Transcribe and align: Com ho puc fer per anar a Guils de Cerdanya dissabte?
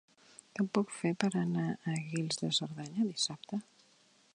Com 0.59 0.69
ho 0.69 0.71
puc 0.77 0.93
fer 1.01 1.11
per 1.25 1.29
anar 1.41 1.67
a 1.75 1.95
Guils 2.09 2.43
de 2.45 2.51
Cerdanya 2.61 3.11
dissabte? 3.13 3.63